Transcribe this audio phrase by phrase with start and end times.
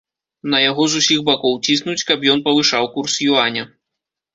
[0.53, 3.73] На яго з усіх бакоў ціснуць, каб ён павышаў курс юаня.